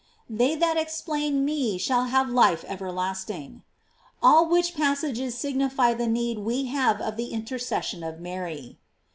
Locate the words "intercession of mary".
7.27-8.79